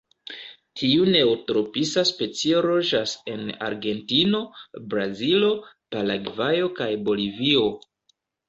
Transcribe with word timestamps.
Tiu 0.79 1.03
neotropisa 1.15 2.03
specio 2.11 2.63
loĝas 2.67 3.13
en 3.35 3.53
Argentino, 3.67 4.41
Brazilo, 4.95 5.53
Paragvajo 5.97 6.73
kaj 6.81 6.93
Bolivio. 7.11 7.71